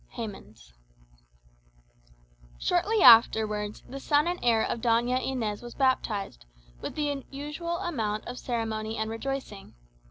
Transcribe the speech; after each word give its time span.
Hemans 0.13 0.73
Shortly 2.57 3.03
afterwards, 3.03 3.83
the 3.87 3.99
son 3.99 4.25
and 4.25 4.39
heir 4.41 4.63
of 4.63 4.81
Doña 4.81 5.23
Inez 5.23 5.61
was 5.61 5.75
baptized, 5.75 6.47
with 6.81 6.95
the 6.95 7.23
usual 7.29 7.77
amount 7.77 8.25
of 8.25 8.39
ceremony 8.39 8.97
and 8.97 9.11
rejoicing. 9.11 9.75